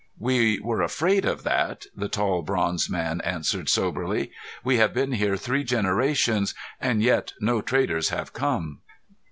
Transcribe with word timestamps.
"We 0.17 0.59
were 0.59 0.81
afraid 0.81 1.25
of 1.25 1.43
that," 1.43 1.85
the 1.95 2.09
tall 2.09 2.41
bronze 2.41 2.89
man 2.89 3.21
answered 3.21 3.69
soberly. 3.69 4.31
"We 4.63 4.77
have 4.77 4.95
been 4.95 5.11
here 5.11 5.37
three 5.37 5.63
generations 5.63 6.55
and 6.79 7.03
yet 7.03 7.33
no 7.39 7.61
traders 7.61 8.09
have 8.09 8.33
come." 8.33 8.79